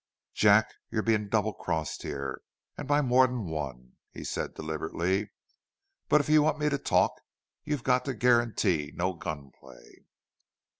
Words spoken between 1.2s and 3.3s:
double crossed here an' by more